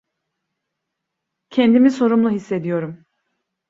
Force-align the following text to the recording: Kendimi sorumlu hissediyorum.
Kendimi 1.49 1.89
sorumlu 1.91 2.29
hissediyorum. 2.31 3.05